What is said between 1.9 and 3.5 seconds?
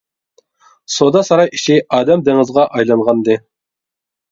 ئادەم دېڭىزىغا ئايلانغانىدى.